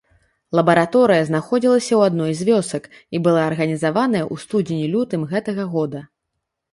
[0.59, 2.83] Лабараторыя знаходзілася ў адной з вёсак
[3.17, 6.01] і была арганізаваная ў студзені-лютым гэтага года.